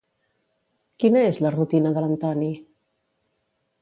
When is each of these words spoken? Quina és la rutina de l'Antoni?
Quina 1.03 1.21
és 1.33 1.39
la 1.47 1.53
rutina 1.57 1.93
de 1.99 2.03
l'Antoni? 2.07 2.51